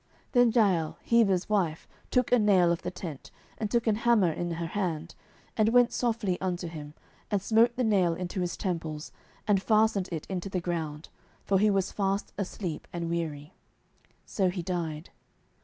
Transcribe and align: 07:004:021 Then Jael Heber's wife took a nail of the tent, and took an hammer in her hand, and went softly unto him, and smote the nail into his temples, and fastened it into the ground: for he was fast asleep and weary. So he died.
07:004:021 0.29 0.31
Then 0.31 0.51
Jael 0.53 0.97
Heber's 1.03 1.47
wife 1.47 1.87
took 2.09 2.31
a 2.31 2.39
nail 2.39 2.71
of 2.71 2.81
the 2.81 2.89
tent, 2.89 3.29
and 3.59 3.69
took 3.69 3.85
an 3.85 3.97
hammer 3.97 4.31
in 4.31 4.49
her 4.53 4.65
hand, 4.65 5.13
and 5.55 5.69
went 5.69 5.93
softly 5.93 6.41
unto 6.41 6.67
him, 6.67 6.95
and 7.29 7.39
smote 7.39 7.75
the 7.75 7.83
nail 7.83 8.15
into 8.15 8.41
his 8.41 8.57
temples, 8.57 9.11
and 9.47 9.61
fastened 9.61 10.09
it 10.11 10.25
into 10.25 10.49
the 10.49 10.59
ground: 10.59 11.09
for 11.45 11.59
he 11.59 11.69
was 11.69 11.91
fast 11.91 12.33
asleep 12.35 12.87
and 12.91 13.11
weary. 13.11 13.53
So 14.25 14.49
he 14.49 14.63
died. 14.63 15.11